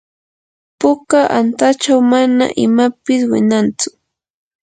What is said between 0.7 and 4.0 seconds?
puka antachaw manan imapis winantsu.